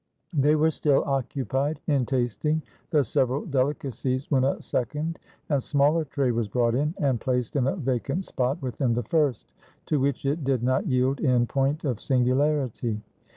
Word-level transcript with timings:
They 0.33 0.55
were 0.55 0.71
still 0.71 1.03
occupied 1.05 1.79
in 1.85 2.07
tasting 2.07 2.63
the 2.89 3.03
several 3.03 3.43
delica 3.45 3.91
cies, 3.93 4.31
when 4.31 4.43
a 4.43 4.59
second 4.59 5.19
and 5.47 5.61
smaller 5.61 6.05
tray 6.05 6.31
was 6.31 6.47
brought 6.47 6.73
in, 6.73 6.95
and 6.97 7.21
placed 7.21 7.55
in 7.55 7.67
a 7.67 7.75
vacant 7.75 8.25
spot 8.25 8.59
within 8.63 8.95
the 8.95 9.03
first, 9.03 9.51
to 9.85 9.99
which 9.99 10.25
it 10.25 10.43
did 10.43 10.63
not 10.63 10.87
yield 10.87 11.19
in 11.19 11.45
point 11.45 11.85
of 11.85 12.01
singularity. 12.01 12.99